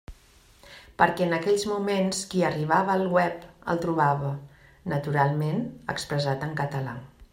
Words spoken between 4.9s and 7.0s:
naturalment, expressat en català.